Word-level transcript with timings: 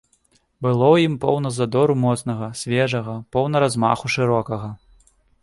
Было 0.65 0.85
ў 0.93 1.03
ім 1.07 1.15
поўна 1.25 1.51
задору 1.57 1.93
моцнага, 2.05 2.47
свежага, 2.63 3.15
поўна 3.37 3.57
размаху 3.67 4.13
шырокага. 4.17 4.69